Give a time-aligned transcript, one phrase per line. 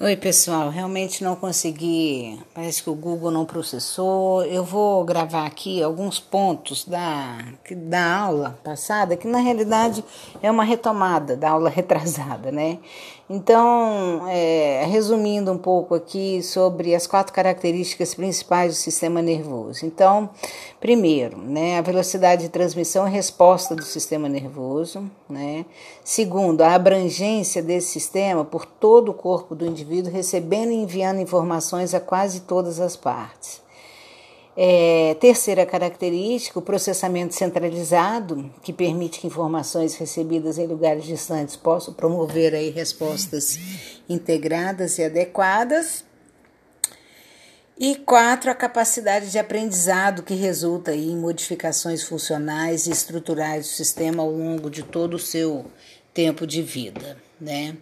[0.00, 0.70] Oi, pessoal.
[0.70, 2.40] Realmente não consegui.
[2.52, 4.44] Parece que o Google não processou.
[4.44, 7.38] Eu vou gravar aqui alguns pontos da,
[7.70, 10.04] da aula passada, que na realidade
[10.42, 12.80] é uma retomada da aula retrasada, né?
[13.28, 19.86] Então, é, resumindo um pouco aqui sobre as quatro características principais do sistema nervoso.
[19.86, 20.28] Então,
[20.78, 25.10] primeiro, né, a velocidade de transmissão e resposta do sistema nervoso.
[25.26, 25.64] Né?
[26.04, 31.94] Segundo, a abrangência desse sistema por todo o corpo do indivíduo, recebendo e enviando informações
[31.94, 33.62] a quase todas as partes.
[34.56, 41.92] É, terceira característica, o processamento centralizado, que permite que informações recebidas em lugares distantes possam
[41.92, 43.58] promover aí respostas
[44.08, 46.04] integradas e adequadas.
[47.76, 53.72] E quatro, a capacidade de aprendizado que resulta aí em modificações funcionais e estruturais do
[53.72, 55.66] sistema ao longo de todo o seu
[56.12, 57.76] tempo de vida, né?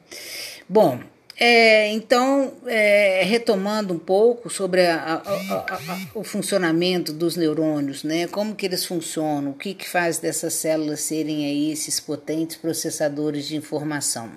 [0.67, 0.99] Bom,
[1.39, 8.27] é, então, é, retomando um pouco sobre a, a, a, o funcionamento dos neurônios, né?
[8.27, 13.47] Como que eles funcionam, o que, que faz dessas células serem aí esses potentes processadores
[13.47, 14.31] de informação.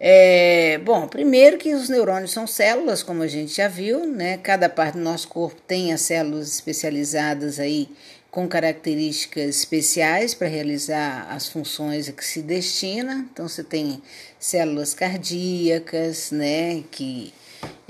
[0.00, 4.38] É, bom, primeiro que os neurônios são células, como a gente já viu, né?
[4.38, 7.88] Cada parte do nosso corpo tem as células especializadas aí
[8.30, 13.26] com características especiais para realizar as funções a que se destina.
[13.32, 14.02] Então, você tem
[14.38, 17.32] células cardíacas, né, que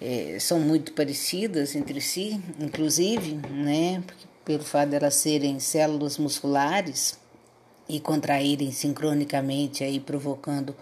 [0.00, 4.02] é, são muito parecidas entre si, inclusive, né,
[4.44, 7.18] pelo fato de elas serem células musculares
[7.88, 10.74] e contraírem sincronicamente, aí provocando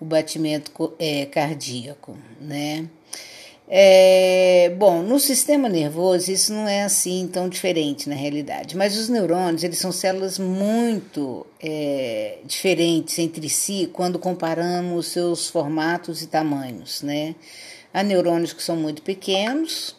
[0.00, 2.88] o batimento é, cardíaco, né.
[3.66, 9.08] É, bom, no sistema nervoso isso não é assim tão diferente na realidade, mas os
[9.08, 17.00] neurônios eles são células muito é, diferentes entre si quando comparamos seus formatos e tamanhos,
[17.02, 17.34] né?
[17.92, 19.96] Há neurônios que são muito pequenos,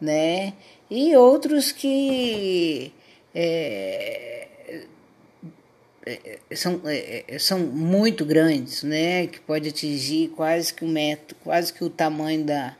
[0.00, 0.52] né?
[0.90, 2.92] E outros que
[3.32, 4.48] é,
[6.04, 9.28] é são, é, é, são muito grandes, né?
[9.28, 12.76] Que pode atingir quase que o metro, quase que o tamanho da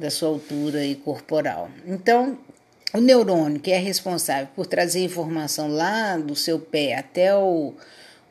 [0.00, 1.70] da sua altura e corporal.
[1.86, 2.38] Então,
[2.92, 7.74] o neurônio que é responsável por trazer informação lá do seu pé até o,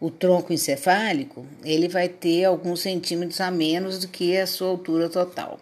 [0.01, 5.07] o tronco encefálico, ele vai ter alguns centímetros a menos do que a sua altura
[5.07, 5.59] total.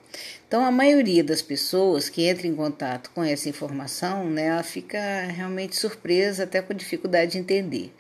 [0.47, 4.97] Então, a maioria das pessoas que entra em contato com essa informação, né, ela fica
[5.27, 7.93] realmente surpresa, até com dificuldade de entender.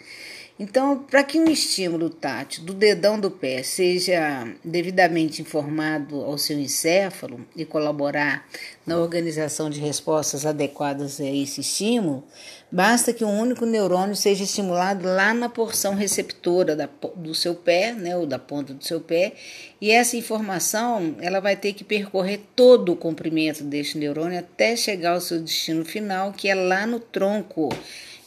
[0.59, 6.57] Então, para que um estímulo tátil do dedão do pé seja devidamente informado ao seu
[6.57, 8.43] encéfalo e colaborar
[8.83, 12.23] na organização de respostas adequadas a esse estímulo,
[12.71, 17.93] basta que um único neurônio seja estimulado lá na porção receptora da, do seu pé,
[17.93, 19.33] né, ou da ponta do seu pé,
[19.79, 25.13] e essa informação ela vai ter que percorrer todo o comprimento deste neurônio até chegar
[25.13, 27.69] ao seu destino final, que é lá no tronco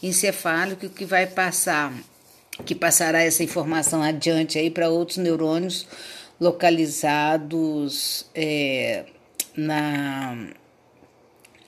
[0.01, 1.93] encefálico que vai passar
[2.65, 5.87] que passará essa informação adiante aí para outros neurônios
[6.41, 9.05] localizados é,
[9.57, 10.49] na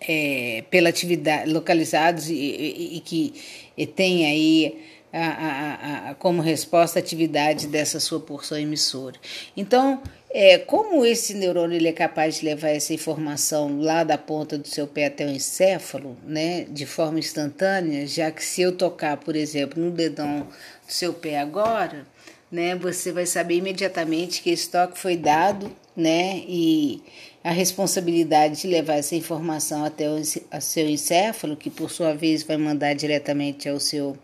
[0.01, 3.35] é, pela atividade localizados e, e, e que
[3.77, 4.83] e tem aí
[5.13, 9.17] a, a, a, como resposta a atividade dessa sua porção emissora.
[9.55, 14.57] Então, é, como esse neurônio ele é capaz de levar essa informação lá da ponta
[14.57, 19.19] do seu pé até o encéfalo, né, de forma instantânea, já que se eu tocar,
[19.19, 20.49] por exemplo, no dedão
[20.87, 22.07] do seu pé agora,
[22.51, 27.03] né, você vai saber imediatamente que esse toque foi dado, né, e
[27.43, 30.23] a responsabilidade de levar essa informação até o
[30.61, 34.17] seu encéfalo, que por sua vez vai mandar diretamente ao seu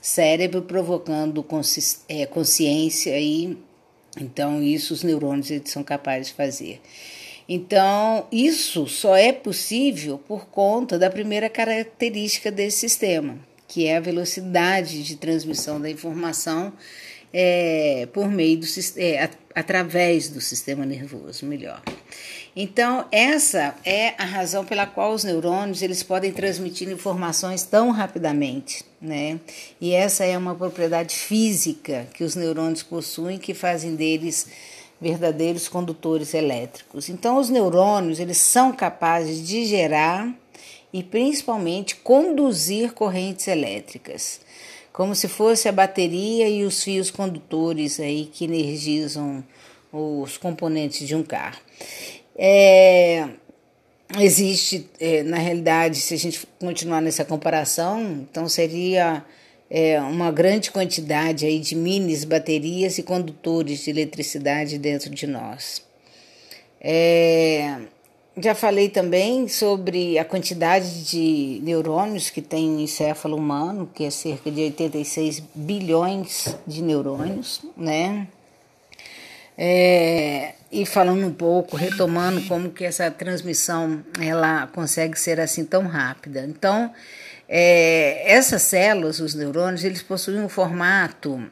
[0.00, 1.44] cérebro, provocando
[2.08, 3.56] é, consciência e
[4.18, 6.80] então, isso os neurônios eles são capazes de fazer.
[7.48, 13.38] Então, isso só é possível por conta da primeira característica desse sistema,
[13.68, 16.72] que é a velocidade de transmissão da informação
[17.32, 18.66] é, por meio do
[18.96, 21.82] é, através do sistema nervoso, melhor.
[22.54, 28.82] Então, essa é a razão pela qual os neurônios eles podem transmitir informações tão rapidamente,
[28.98, 29.38] né?
[29.78, 34.46] E essa é uma propriedade física que os neurônios possuem que fazem deles
[34.98, 37.10] verdadeiros condutores elétricos.
[37.10, 40.26] Então, os neurônios eles são capazes de gerar
[40.96, 44.40] e principalmente conduzir correntes elétricas,
[44.94, 49.44] como se fosse a bateria e os fios condutores aí que energizam
[49.92, 51.60] os componentes de um carro.
[52.34, 53.28] É,
[54.18, 59.22] existe, é, na realidade, se a gente continuar nessa comparação, então seria
[59.68, 65.84] é, uma grande quantidade aí de minis baterias e condutores de eletricidade dentro de nós.
[66.80, 67.80] É,
[68.38, 74.10] já falei também sobre a quantidade de neurônios que tem no encéfalo humano, que é
[74.10, 78.28] cerca de 86 bilhões de neurônios, né?
[79.56, 85.86] É, e falando um pouco, retomando como que essa transmissão ela consegue ser assim tão
[85.86, 86.44] rápida.
[86.44, 86.92] Então,
[87.48, 91.42] é, essas células, os neurônios, eles possuem um formato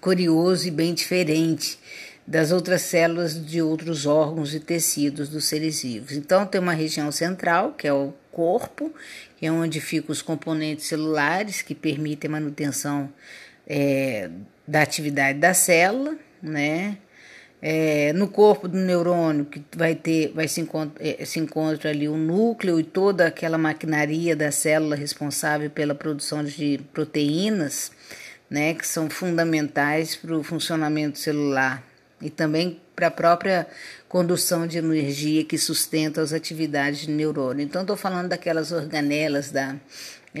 [0.00, 1.80] curioso e bem diferente
[2.26, 6.12] das outras células de outros órgãos e tecidos dos seres vivos.
[6.12, 8.92] Então, tem uma região central, que é o corpo,
[9.36, 13.12] que é onde ficam os componentes celulares que permitem a manutenção
[13.66, 14.28] é,
[14.66, 16.98] da atividade da célula, né?
[17.62, 22.06] É, no corpo do neurônio que vai ter, vai se encontra, é, se encontra ali
[22.06, 27.90] o núcleo e toda aquela maquinaria da célula responsável pela produção de proteínas,
[28.50, 31.82] né, que são fundamentais para o funcionamento celular
[32.20, 33.66] e também para a própria
[34.08, 37.62] condução de energia que sustenta as atividades do neurônio.
[37.62, 39.76] Então, estou falando daquelas organelas da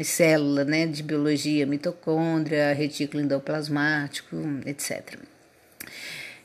[0.02, 4.36] célula, né, de biologia, mitocôndria, retículo endoplasmático,
[4.66, 5.18] etc.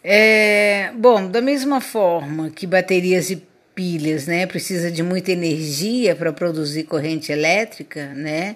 [0.03, 3.43] É, bom, da mesma forma que baterias e
[3.75, 8.55] pilhas, né, precisa de muita energia para produzir corrente elétrica, né,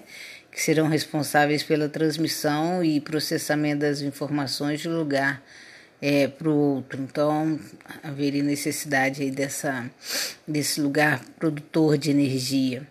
[0.51, 5.42] que serão responsáveis pela transmissão e processamento das informações de lugar
[6.06, 7.02] é, para o outro.
[7.02, 7.60] Então,
[8.04, 9.90] haveria necessidade aí dessa,
[10.48, 12.88] desse lugar produtor de energia.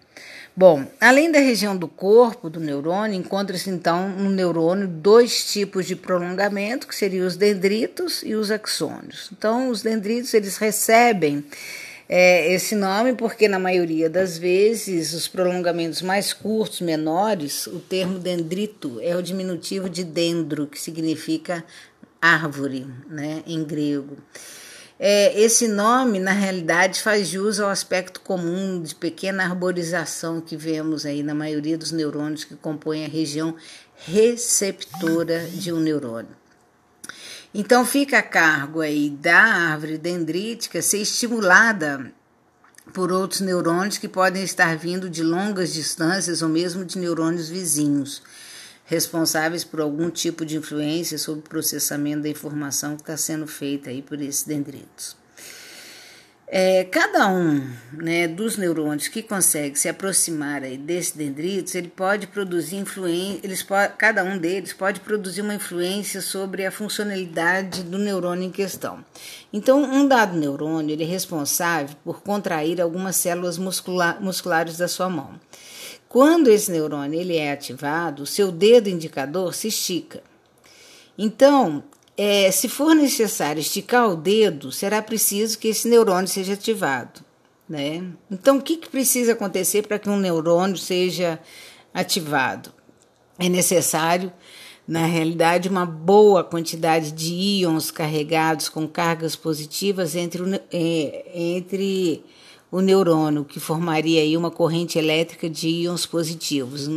[0.57, 5.95] Bom, além da região do corpo do neurônio, encontra-se então no neurônio dois tipos de
[5.95, 9.31] prolongamento, que seriam os dendritos e os axônios.
[9.33, 11.45] Então, os dendritos eles recebem
[12.09, 18.19] é, esse nome porque na maioria das vezes os prolongamentos mais curtos, menores, o termo
[18.19, 21.65] dendrito é o diminutivo de dendro, que significa
[22.25, 24.17] árvore, né, em grego.
[24.99, 31.05] É, esse nome, na realidade, faz jus ao aspecto comum de pequena arborização que vemos
[31.05, 33.55] aí na maioria dos neurônios que compõem a região
[34.07, 36.35] receptora de um neurônio.
[37.53, 42.11] Então, fica a cargo aí da árvore dendrítica ser estimulada
[42.95, 48.23] por outros neurônios que podem estar vindo de longas distâncias ou mesmo de neurônios vizinhos
[48.85, 53.91] responsáveis por algum tipo de influência sobre o processamento da informação que está sendo feita
[53.91, 55.17] aí por esses dendritos.
[56.47, 62.27] É, cada um né, dos neurônios que consegue se aproximar aí desses dendritos, ele pode
[62.27, 63.67] produzir influência, eles
[63.97, 69.03] cada um deles pode produzir uma influência sobre a funcionalidade do neurônio em questão.
[69.53, 75.09] Então, um dado neurônio ele é responsável por contrair algumas células muscular, musculares da sua
[75.09, 75.41] mão.
[76.15, 80.23] Quando esse neurônio ele é ativado, o seu dedo indicador se estica.
[81.19, 81.83] Então,
[82.17, 87.21] é, se for necessário esticar o dedo, será preciso que esse neurônio seja ativado.
[87.69, 88.05] Né?
[88.31, 91.41] Então, o que, que precisa acontecer para que um neurônio seja
[91.93, 92.73] ativado?
[93.37, 94.33] É necessário,
[94.87, 102.25] na realidade, uma boa quantidade de íons carregados com cargas positivas entre, é, entre
[102.75, 106.91] o neurônio, que formaria aí uma corrente elétrica de íons positivos.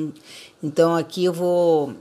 [0.62, 1.94] Então aqui eu vou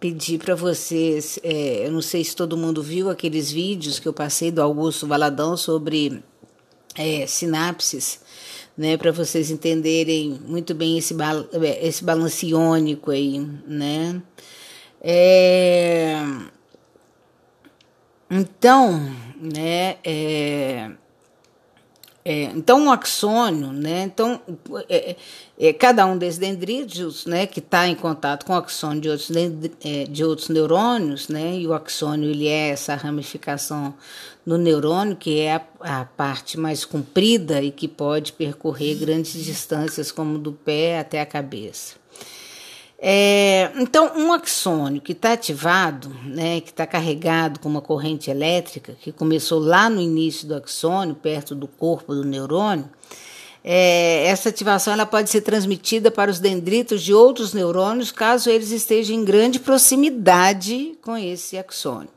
[0.00, 4.14] pedir para vocês, é, eu não sei se todo mundo viu aqueles vídeos que eu
[4.14, 6.24] passei do Augusto Valadão sobre
[6.96, 8.18] é, sinapses,
[8.74, 11.14] né, para vocês entenderem muito bem esse,
[11.82, 14.22] esse balance iônico aí, né.
[15.02, 16.16] É,
[18.30, 18.98] então,
[19.38, 20.92] né, é,
[22.30, 24.02] é, então, o axônio, né?
[24.02, 24.38] Então,
[24.86, 29.00] é, é, é cada um desses dendrídeos, né, que está em contato com o axônio
[29.00, 29.30] de outros,
[29.82, 31.56] é, de outros neurônios, né?
[31.56, 33.94] E o axônio ele é essa ramificação
[34.44, 40.12] no neurônio, que é a, a parte mais comprida e que pode percorrer grandes distâncias,
[40.12, 41.94] como do pé até a cabeça.
[43.00, 48.96] É, então, um axônio que está ativado, né, que está carregado com uma corrente elétrica,
[49.00, 52.90] que começou lá no início do axônio, perto do corpo do neurônio,
[53.62, 58.70] é, essa ativação ela pode ser transmitida para os dendritos de outros neurônios, caso eles
[58.70, 62.08] estejam em grande proximidade com esse axônio.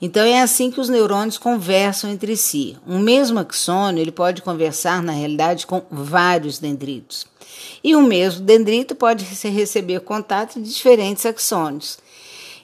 [0.00, 2.76] Então é assim que os neurônios conversam entre si.
[2.86, 7.26] Um mesmo axônio ele pode conversar na realidade com vários dendritos.
[7.82, 11.98] E o mesmo dendrito pode receber contato de diferentes axônios.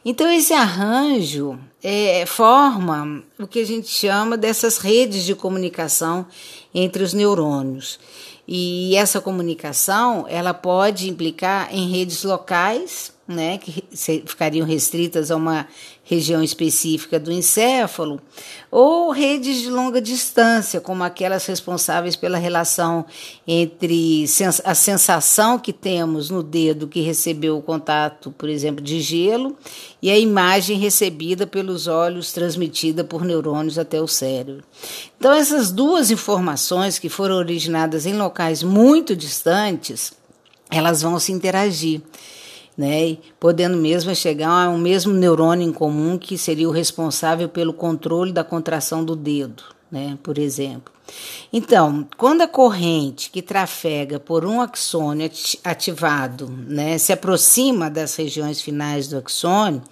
[0.05, 6.26] Então, esse arranjo é, forma o que a gente chama dessas redes de comunicação
[6.73, 7.99] entre os neurônios.
[8.47, 13.83] E essa comunicação ela pode implicar em redes locais, né, que
[14.25, 15.66] ficariam restritas a uma
[16.08, 18.20] região específica do encéfalo,
[18.70, 23.04] ou redes de longa distância, como aquelas responsáveis pela relação
[23.46, 24.25] entre
[24.64, 29.56] a sensação que temos no dedo que recebeu o contato, por exemplo, de gelo,
[30.00, 34.62] e a imagem recebida pelos olhos transmitida por neurônios até o cérebro.
[35.18, 40.12] Então, essas duas informações que foram originadas em locais muito distantes,
[40.70, 42.00] elas vão se interagir
[42.76, 43.16] né?
[43.40, 48.33] podendo mesmo chegar a um mesmo neurônio em comum que seria o responsável pelo controle
[48.33, 50.18] da contração do dedo, né?
[50.23, 50.97] por exemplo.
[51.52, 55.30] Então, quando a corrente que trafega por um axônio
[55.62, 59.83] ativado né, se aproxima das regiões finais do axônio,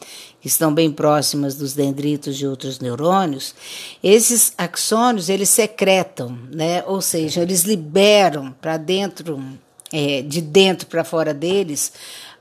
[0.41, 3.55] que estão bem próximas dos dendritos de outros neurônios,
[4.03, 9.43] esses axônios eles secretam, né, ou seja, eles liberam para dentro,
[9.93, 11.93] é, de dentro para fora deles,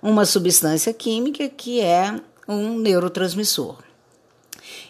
[0.04, 2.14] uma substância química que é
[2.46, 3.78] um neurotransmissor.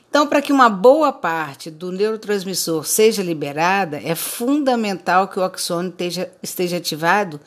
[0.10, 5.92] Então, para que uma boa parte do neurotransmissor seja liberada, é fundamental que o axônio
[5.92, 7.40] esteja, esteja ativado.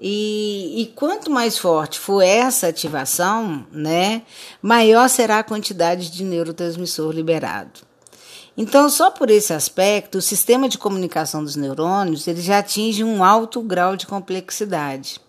[0.00, 4.22] E, e, quanto mais forte for essa ativação, né,
[4.60, 7.80] maior será a quantidade de neurotransmissor liberado.
[8.56, 13.24] Então, só por esse aspecto, o sistema de comunicação dos neurônios ele já atinge um
[13.24, 15.20] alto grau de complexidade.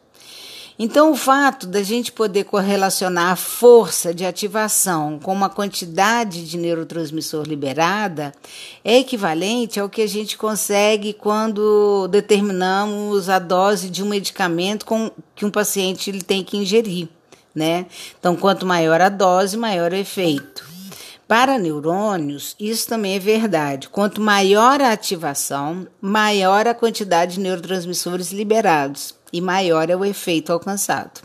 [0.80, 6.56] Então, o fato da gente poder correlacionar a força de ativação com uma quantidade de
[6.56, 8.32] neurotransmissor liberada
[8.86, 15.10] é equivalente ao que a gente consegue quando determinamos a dose de um medicamento com,
[15.34, 17.10] que um paciente ele tem que ingerir.
[17.56, 17.88] Né?
[18.20, 20.64] Então, quanto maior a dose, maior o efeito.
[21.28, 23.90] Para neurônios, isso também é verdade.
[23.90, 30.52] Quanto maior a ativação, maior a quantidade de neurotransmissores liberados e maior é o efeito
[30.52, 31.22] alcançado.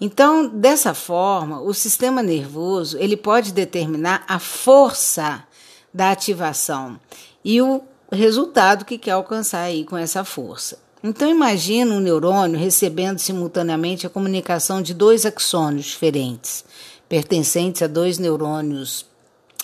[0.00, 5.44] Então, dessa forma, o sistema nervoso ele pode determinar a força
[5.92, 6.98] da ativação
[7.44, 10.78] e o resultado que quer alcançar aí com essa força.
[11.02, 16.64] Então, imagina um neurônio recebendo simultaneamente a comunicação de dois axônios diferentes,
[17.08, 19.06] pertencentes a dois neurônios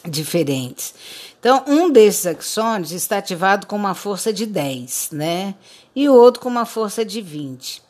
[0.05, 0.95] diferentes.
[1.39, 5.55] Então, um desses axônios está ativado com uma força de 10, né?
[5.95, 7.83] E o outro com uma força de 20.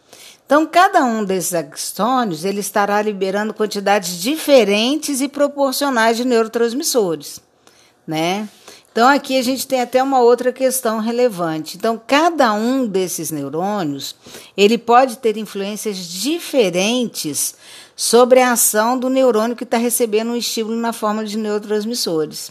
[0.44, 7.40] Então, cada um desses axônios ele estará liberando quantidades diferentes e proporcionais de neurotransmissores,
[8.04, 8.48] né?
[8.90, 11.76] Então, aqui a gente tem até uma outra questão relevante.
[11.76, 14.16] Então, cada um desses neurônios,
[14.56, 17.54] ele pode ter influências diferentes
[17.94, 22.50] sobre a ação do neurônio que está recebendo um estímulo na forma de neurotransmissores.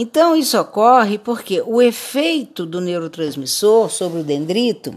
[0.00, 4.94] Então, isso ocorre porque o efeito do neurotransmissor sobre o dendrito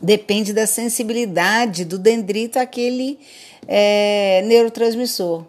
[0.00, 3.18] depende da sensibilidade do dendrito àquele
[3.68, 5.44] é, neurotransmissor.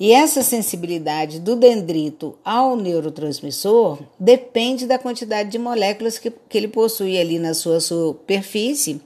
[0.00, 6.68] E essa sensibilidade do dendrito ao neurotransmissor depende da quantidade de moléculas que, que ele
[6.68, 8.98] possui ali na sua superfície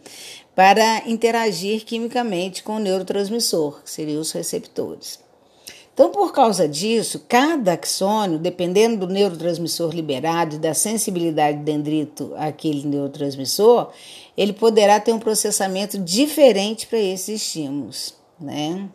[0.55, 5.19] para interagir quimicamente com o neurotransmissor, que seriam os receptores.
[5.93, 12.33] Então, por causa disso, cada axônio, dependendo do neurotransmissor liberado e da sensibilidade do dendrito
[12.37, 13.91] àquele neurotransmissor,
[14.37, 18.89] ele poderá ter um processamento diferente para esses estímulos, né?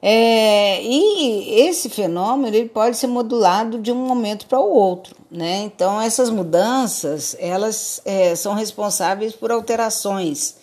[0.00, 5.62] É, e esse fenômeno ele pode ser modulado de um momento para o outro, né?
[5.62, 10.54] Então essas mudanças elas é, são responsáveis por alterações,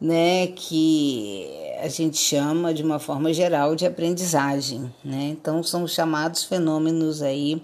[0.00, 0.46] né?
[0.48, 1.48] Que
[1.82, 5.28] a gente chama de uma forma geral de aprendizagem, né?
[5.30, 7.62] Então são chamados fenômenos aí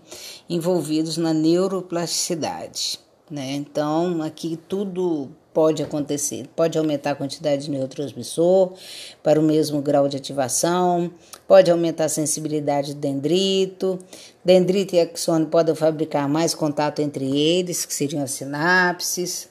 [0.49, 2.99] envolvidos na neuroplasticidade,
[3.31, 3.53] né?
[3.53, 8.75] Então aqui tudo pode acontecer, pode aumentar a quantidade de neurotransmissor
[9.23, 11.11] para o mesmo grau de ativação,
[11.49, 13.99] pode aumentar a sensibilidade do dendrito,
[14.45, 19.49] dendrito e axônio podem fabricar mais contato entre eles, que seriam as sinapses,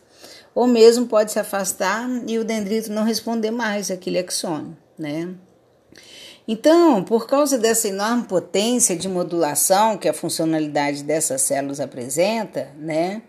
[0.56, 5.36] ou mesmo pode se afastar e o dendrito não responder mais àquele axônio, né?
[6.48, 13.22] Então, por causa dessa enorme potência de modulação que a funcionalidade dessas células apresenta, né?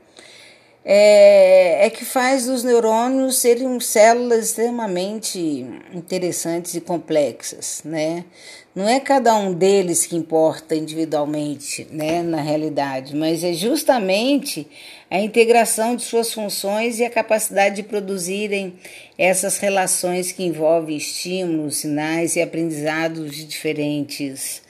[0.89, 8.25] É, é, que faz os neurônios serem células extremamente interessantes e complexas, né?
[8.73, 14.69] Não é cada um deles que importa individualmente, né, na realidade, mas é justamente
[15.11, 18.79] a integração de suas funções e a capacidade de produzirem
[19.17, 24.63] essas relações que envolvem estímulos, sinais e aprendizados de diferentes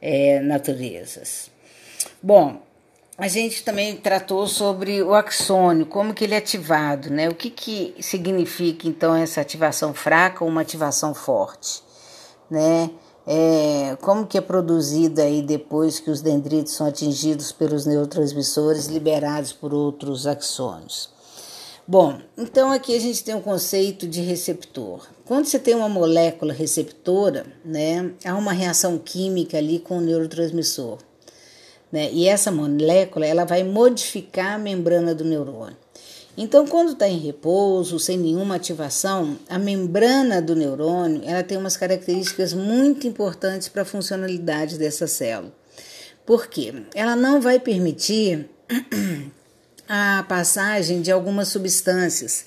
[0.00, 1.50] é, naturezas.
[2.22, 2.60] Bom,
[3.16, 7.28] a gente também tratou sobre o axônio, como que ele é ativado, né?
[7.28, 11.82] O que, que significa então essa ativação fraca ou uma ativação forte,
[12.50, 12.90] né?
[13.30, 19.52] É, como que é produzida aí depois que os dendritos são atingidos pelos neurotransmissores liberados
[19.52, 21.10] por outros axônios.
[21.86, 25.06] Bom, então aqui a gente tem um conceito de receptor.
[25.26, 30.96] Quando você tem uma molécula receptora, né, há uma reação química ali com o neurotransmissor.
[31.92, 35.76] Né, e essa molécula ela vai modificar a membrana do neurônio.
[36.40, 41.76] Então, quando está em repouso, sem nenhuma ativação, a membrana do neurônio ela tem umas
[41.76, 45.52] características muito importantes para a funcionalidade dessa célula.
[46.24, 46.72] Por quê?
[46.94, 48.48] Ela não vai permitir
[49.88, 52.46] a passagem de algumas substâncias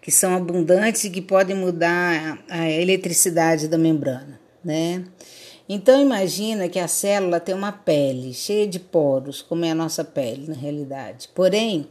[0.00, 5.02] que são abundantes e que podem mudar a eletricidade da membrana, né?
[5.68, 10.04] Então imagina que a célula tem uma pele cheia de poros, como é a nossa
[10.04, 11.28] pele na realidade.
[11.34, 11.86] Porém,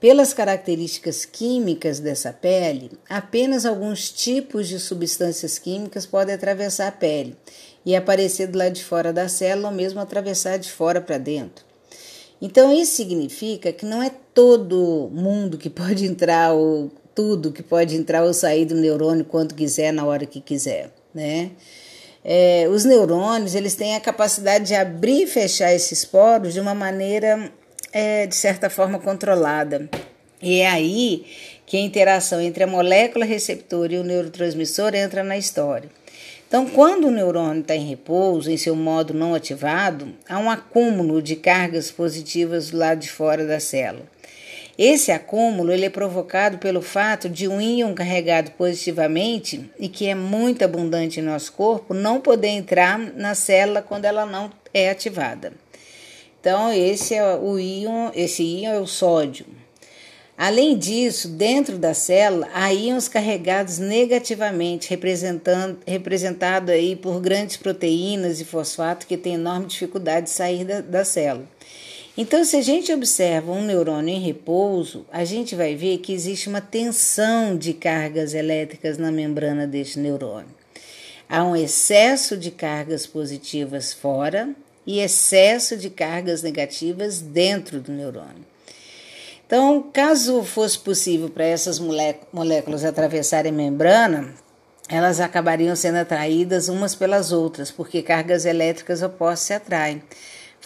[0.00, 7.36] pelas características químicas dessa pele, apenas alguns tipos de substâncias químicas podem atravessar a pele
[7.84, 11.64] e aparecer do lado de fora da célula ou mesmo atravessar de fora para dentro.
[12.40, 17.96] Então isso significa que não é todo mundo que pode entrar ou tudo que pode
[17.96, 21.52] entrar ou sair do neurônio quando quiser, na hora que quiser, né?
[22.28, 26.74] É, os neurônios eles têm a capacidade de abrir e fechar esses poros de uma
[26.74, 27.52] maneira,
[27.92, 29.88] é, de certa forma, controlada.
[30.42, 31.24] E é aí
[31.64, 35.88] que a interação entre a molécula receptora e o neurotransmissor entra na história.
[36.48, 41.22] Então, quando o neurônio está em repouso, em seu modo não ativado, há um acúmulo
[41.22, 44.04] de cargas positivas do lado de fora da célula.
[44.78, 50.14] Esse acúmulo ele é provocado pelo fato de um íon carregado positivamente e que é
[50.14, 55.52] muito abundante em nosso corpo não poder entrar na célula quando ela não é ativada.
[56.38, 59.46] Então, esse é o íon, esse íon é o sódio.
[60.36, 68.38] Além disso, dentro da célula há íons carregados negativamente, representando, representado aí por grandes proteínas
[68.38, 71.46] e fosfato que têm enorme dificuldade de sair da, da célula.
[72.18, 76.48] Então, se a gente observa um neurônio em repouso, a gente vai ver que existe
[76.48, 80.48] uma tensão de cargas elétricas na membrana deste neurônio.
[81.28, 84.48] Há um excesso de cargas positivas fora
[84.86, 88.46] e excesso de cargas negativas dentro do neurônio.
[89.46, 91.78] Então, caso fosse possível para essas
[92.32, 94.34] moléculas atravessarem a membrana,
[94.88, 100.02] elas acabariam sendo atraídas umas pelas outras, porque cargas elétricas opostas se atraem,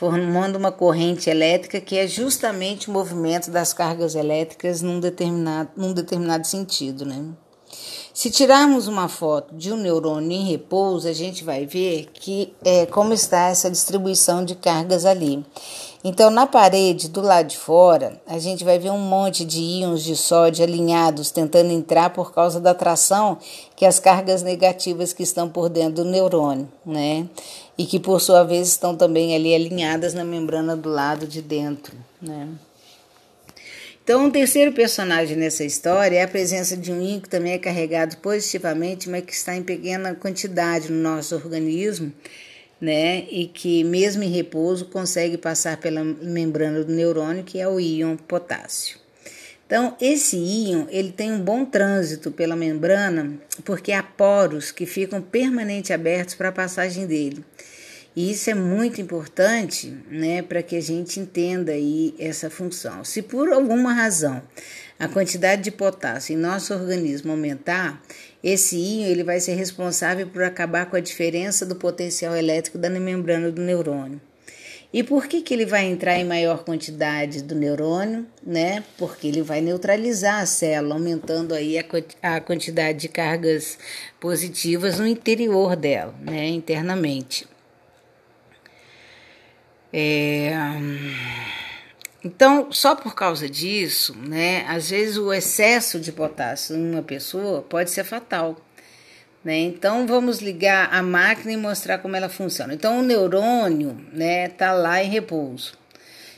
[0.00, 5.92] formando uma corrente elétrica que é justamente o movimento das cargas elétricas num determinado, num
[5.92, 7.04] determinado sentido.
[7.04, 7.22] Né?
[8.14, 12.86] Se tirarmos uma foto de um neurônio em repouso, a gente vai ver que é,
[12.86, 15.44] como está essa distribuição de cargas ali.
[16.02, 20.02] Então, na parede do lado de fora, a gente vai ver um monte de íons
[20.02, 23.38] de sódio alinhados tentando entrar por causa da atração
[23.76, 27.28] que as cargas negativas que estão por dentro do neurônio, né?
[27.76, 31.94] E que por sua vez estão também ali alinhadas na membrana do lado de dentro,
[32.20, 32.48] né?
[34.02, 37.58] Então, um terceiro personagem nessa história é a presença de um íon que também é
[37.58, 42.10] carregado positivamente, mas que está em pequena quantidade no nosso organismo
[42.80, 43.26] né?
[43.30, 48.16] E que mesmo em repouso consegue passar pela membrana do neurônio, que é o íon
[48.16, 48.98] potássio.
[49.66, 55.22] Então, esse íon, ele tem um bom trânsito pela membrana, porque há poros que ficam
[55.22, 57.44] permanentemente abertos para a passagem dele.
[58.16, 63.04] E isso é muito importante, né, para que a gente entenda aí essa função.
[63.04, 64.42] Se por alguma razão
[65.00, 68.02] a quantidade de potássio em nosso organismo aumentar,
[68.44, 72.90] esse íon ele vai ser responsável por acabar com a diferença do potencial elétrico da
[72.90, 74.20] membrana do neurônio.
[74.92, 78.26] E por que, que ele vai entrar em maior quantidade do neurônio?
[78.44, 78.84] Né?
[78.98, 81.84] Porque ele vai neutralizar a célula, aumentando aí a,
[82.22, 83.78] a quantidade de cargas
[84.18, 86.48] positivas no interior dela, né?
[86.48, 87.48] internamente.
[89.92, 90.52] É...
[92.22, 97.62] Então, só por causa disso, né, às vezes o excesso de potássio em uma pessoa
[97.62, 98.56] pode ser fatal.
[99.42, 99.58] Né?
[99.60, 102.74] Então, vamos ligar a máquina e mostrar como ela funciona.
[102.74, 105.78] Então, o neurônio está né, tá lá em repouso.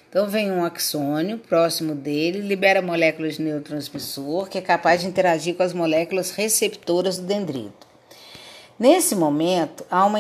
[0.09, 5.57] Então, vem um axônio próximo dele, libera moléculas de neurotransmissor, que é capaz de interagir
[5.57, 7.92] com as moléculas receptoras do dendrito.
[8.83, 10.19] Nesse momento, há uma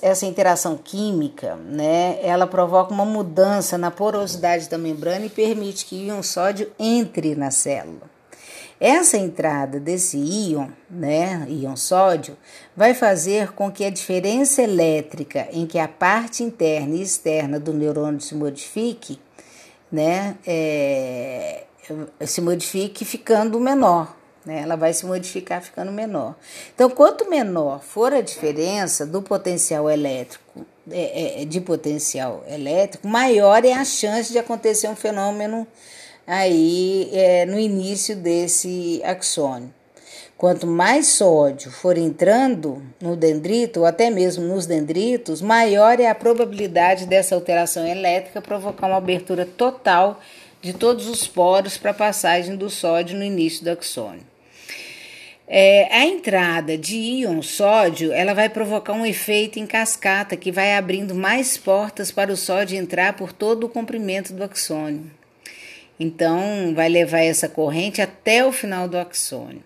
[0.00, 6.06] essa interação química, né, ela provoca uma mudança na porosidade da membrana e permite que
[6.06, 8.08] íon sódio entre na célula.
[8.78, 12.36] Essa entrada desse íon, né, íon sódio,
[12.76, 17.72] vai fazer com que a diferença elétrica em que a parte interna e externa do
[17.72, 19.18] neurônio se modifique,
[19.90, 21.64] né, é,
[22.24, 24.15] se modifique ficando menor,
[24.46, 24.60] né?
[24.62, 26.36] Ela vai se modificar ficando menor.
[26.72, 33.64] Então, quanto menor for a diferença do potencial elétrico, é, é, de potencial elétrico, maior
[33.64, 35.66] é a chance de acontecer um fenômeno
[36.24, 39.74] aí é, no início desse axônio.
[40.38, 46.14] Quanto mais sódio for entrando no dendrito, ou até mesmo nos dendritos, maior é a
[46.14, 50.20] probabilidade dessa alteração elétrica provocar uma abertura total
[50.60, 54.35] de todos os poros para a passagem do sódio no início do axônio.
[55.48, 60.76] É, a entrada de íon sódio ela vai provocar um efeito em cascata que vai
[60.76, 65.08] abrindo mais portas para o sódio entrar por todo o comprimento do axônio.
[66.00, 69.62] Então, vai levar essa corrente até o final do axônio.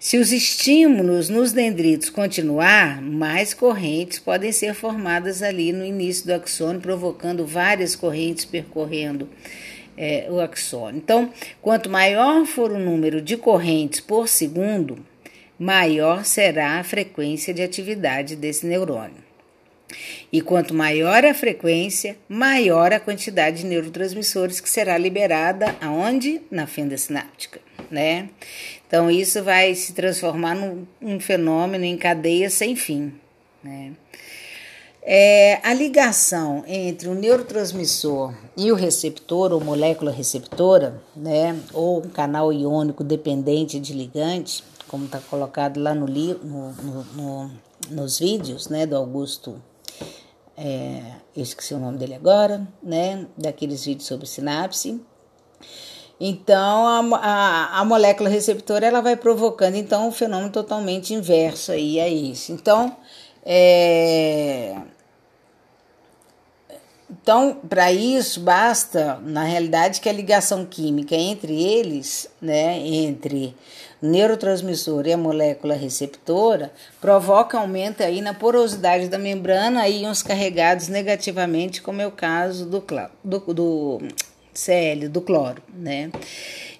[0.00, 6.32] Se os estímulos nos dendritos continuar, mais correntes podem ser formadas ali no início do
[6.32, 9.28] axônio, provocando várias correntes percorrendo
[9.96, 10.96] é, o axônio.
[10.96, 14.98] Então, quanto maior for o número de correntes por segundo,
[15.58, 19.28] maior será a frequência de atividade desse neurônio.
[20.30, 26.42] E quanto maior a frequência, maior a quantidade de neurotransmissores que será liberada aonde?
[26.50, 28.28] Na fenda sináptica, né?
[28.86, 33.12] Então isso vai se transformar num um fenômeno em cadeia sem fim,
[33.64, 33.92] né?
[35.10, 42.10] É, a ligação entre o neurotransmissor e o receptor ou molécula receptora, né, ou um
[42.10, 47.50] canal iônico dependente de ligante, como está colocado lá no, no, no, no,
[47.90, 49.62] nos vídeos né, do Augusto
[50.60, 51.00] é,
[51.36, 53.26] eu esqueci o nome dele agora, né?
[53.36, 55.00] Daqueles vídeos sobre sinapse.
[56.20, 62.00] Então, a, a, a, molécula receptora ela vai provocando então um fenômeno totalmente inverso aí
[62.00, 62.50] a isso.
[62.50, 62.96] Então,
[63.44, 64.47] é,
[67.28, 73.54] então para isso basta, na realidade, que a ligação química entre eles, né, entre
[74.00, 80.88] neurotransmissor e a molécula receptora provoca aumento aí na porosidade da membrana e íons carregados
[80.88, 82.82] negativamente, como é o caso do,
[83.22, 83.98] do, do
[84.54, 86.10] CL, do cloro, né?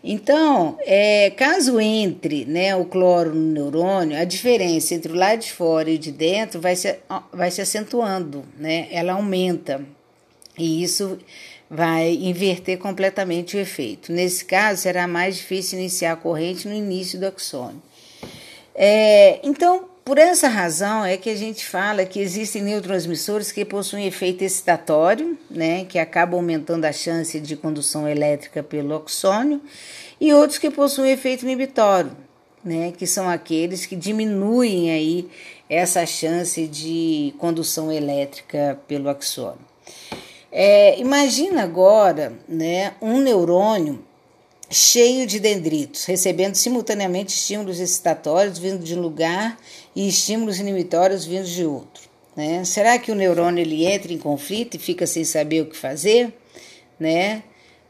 [0.02, 5.52] Então, é, caso entre né, o cloro no neurônio, a diferença entre o lado de
[5.52, 6.98] fora e o de dentro vai se,
[7.34, 8.88] vai se acentuando, né?
[8.90, 9.97] Ela aumenta.
[10.58, 11.18] E isso
[11.70, 14.12] vai inverter completamente o efeito.
[14.12, 17.82] Nesse caso, será mais difícil iniciar a corrente no início do axônio.
[18.74, 24.06] É, então, por essa razão é que a gente fala que existem neurotransmissores que possuem
[24.06, 29.60] efeito excitatório, né, que acabam aumentando a chance de condução elétrica pelo axônio,
[30.18, 32.12] e outros que possuem efeito inibitório,
[32.64, 35.28] né, que são aqueles que diminuem aí
[35.68, 39.60] essa chance de condução elétrica pelo axônio.
[40.50, 44.04] É, imagina agora né, um neurônio
[44.70, 49.58] cheio de dendritos, recebendo simultaneamente estímulos excitatórios vindo de um lugar
[49.94, 52.08] e estímulos inibitórios vindo de outro.
[52.36, 52.64] Né?
[52.64, 56.32] Será que o neurônio ele entra em conflito e fica sem saber o que fazer?
[57.00, 57.42] Né?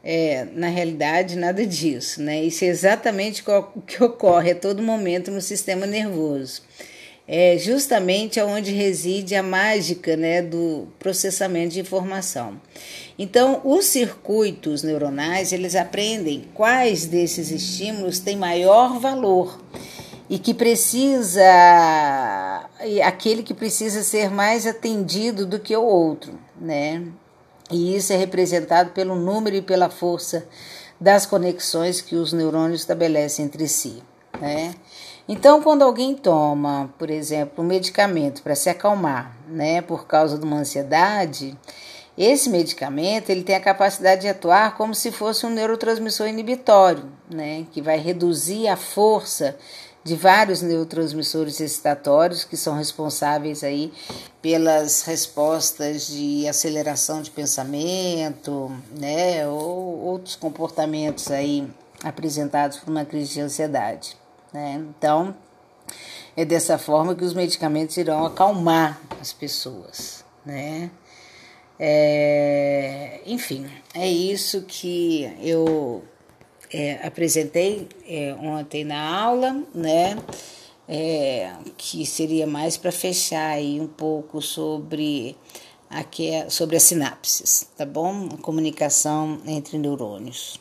[0.03, 2.21] É, na realidade, nada disso.
[2.21, 2.43] Né?
[2.43, 6.63] Isso é exatamente o que ocorre a todo momento no sistema nervoso
[7.31, 12.59] é justamente onde reside a mágica né, do processamento de informação.
[13.19, 19.61] Então, os circuitos neuronais, eles aprendem quais desses estímulos têm maior valor
[20.27, 21.43] e que precisa
[23.05, 27.03] aquele que precisa ser mais atendido do que o outro, né?
[27.69, 30.47] E isso é representado pelo número e pela força
[30.99, 34.01] das conexões que os neurônios estabelecem entre si,
[34.41, 34.73] né?
[35.31, 40.43] Então, quando alguém toma, por exemplo, um medicamento para se acalmar, né, por causa de
[40.43, 41.55] uma ansiedade,
[42.17, 47.67] esse medicamento ele tem a capacidade de atuar como se fosse um neurotransmissor inibitório, né,
[47.71, 49.55] que vai reduzir a força
[50.03, 53.93] de vários neurotransmissores excitatórios que são responsáveis aí
[54.41, 61.69] pelas respostas de aceleração de pensamento, né, ou outros comportamentos aí
[62.03, 64.18] apresentados por uma crise de ansiedade.
[64.53, 64.83] Né?
[64.97, 65.35] Então,
[66.35, 70.23] é dessa forma que os medicamentos irão acalmar as pessoas.
[70.45, 70.89] Né?
[71.79, 76.03] É, enfim, é isso que eu
[76.71, 80.17] é, apresentei é, ontem na aula, né?
[80.91, 85.37] É, que seria mais para fechar aí um pouco sobre,
[85.87, 88.27] aqui, sobre as sinapses, tá bom?
[88.33, 90.59] A comunicação entre neurônios.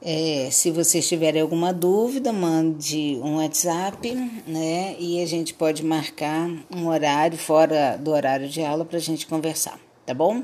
[0.00, 4.14] É, se vocês tiverem alguma dúvida, mande um WhatsApp,
[4.46, 4.94] né?
[4.98, 9.26] E a gente pode marcar um horário fora do horário de aula para a gente
[9.26, 10.42] conversar, tá bom?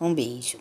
[0.00, 0.58] Um beijo.